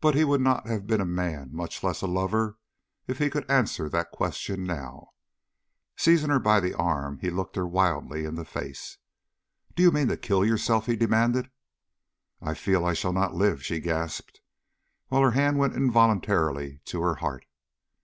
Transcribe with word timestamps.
But 0.00 0.16
he 0.16 0.24
would 0.24 0.40
not 0.40 0.66
have 0.66 0.88
been 0.88 1.00
a 1.00 1.04
man, 1.06 1.50
much 1.54 1.84
less 1.84 2.02
a 2.02 2.08
lover, 2.08 2.58
if 3.06 3.18
he 3.18 3.30
could 3.30 3.48
answer 3.48 3.88
that 3.88 4.10
question 4.10 4.64
now. 4.64 5.10
Seizing 5.96 6.30
her 6.30 6.40
by 6.40 6.58
the 6.58 6.74
arm, 6.74 7.20
he 7.20 7.30
looked 7.30 7.54
her 7.54 7.64
wildly 7.64 8.24
in 8.24 8.34
the 8.34 8.44
face. 8.44 8.98
"Do 9.76 9.84
you 9.84 9.92
mean 9.92 10.08
to 10.08 10.16
kill 10.16 10.44
yourself?" 10.44 10.86
he 10.86 10.96
demanded. 10.96 11.52
"I 12.42 12.54
feel 12.54 12.84
I 12.84 12.94
shall 12.94 13.12
not 13.12 13.36
live," 13.36 13.64
she 13.64 13.78
gasped, 13.78 14.40
while 15.06 15.22
her 15.22 15.30
hand 15.30 15.56
went 15.56 15.76
involuntarily 15.76 16.80
to 16.86 17.00
her 17.02 17.14
heart. 17.14 17.46